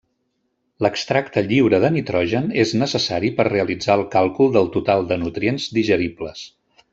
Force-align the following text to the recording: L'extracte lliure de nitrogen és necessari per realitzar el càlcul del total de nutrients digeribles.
L'extracte 0.85 1.43
lliure 1.51 1.79
de 1.83 1.91
nitrogen 1.97 2.49
és 2.63 2.73
necessari 2.85 3.31
per 3.41 3.47
realitzar 3.51 3.99
el 3.99 4.05
càlcul 4.19 4.51
del 4.59 4.73
total 4.79 5.07
de 5.13 5.19
nutrients 5.27 5.69
digeribles. 5.81 6.43